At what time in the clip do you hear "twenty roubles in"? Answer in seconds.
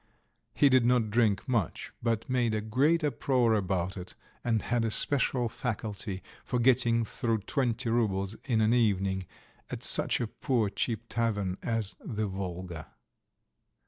7.41-8.61